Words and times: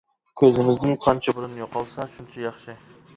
كۆزىمىزدىن 0.39 0.95
قانچە 1.03 1.35
بۇرۇن 1.41 1.53
يوقالسا 1.59 2.07
شۇنچە 2.15 2.43
ياخشى. 2.47 2.77